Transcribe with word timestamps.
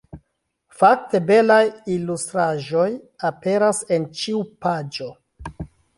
Fakte, 0.77 1.19
belaj 1.27 1.59
ilustraĵoj 1.97 2.89
aperas 3.31 3.83
en 3.99 4.11
ĉiu 4.23 4.45
paĝo. 4.67 5.15